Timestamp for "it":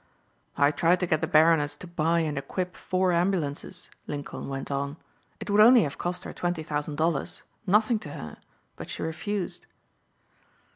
5.39-5.47